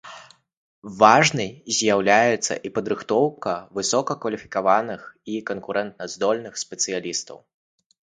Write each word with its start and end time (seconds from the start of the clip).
Важнай 1.03 1.51
з'яўляецца 1.79 2.53
і 2.69 2.73
падрыхтоўка 2.79 3.53
высокакваліфікаваных 3.79 5.01
і 5.37 5.41
канкурэнтаздольных 5.55 6.53
спецыялістаў. 6.67 7.37